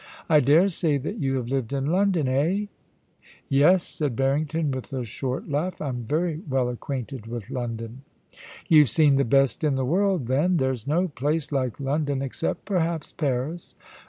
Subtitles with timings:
[0.19, 2.65] * I dare say that you have lived in London, eh
[3.49, 8.01] ?''Yes,' said Harrington with a short laugh;* I'm very well acquainted with London.'
[8.67, 10.57] 'You've seen the best in the world then.
[10.57, 13.75] There's no place like London, except perhaps Paris.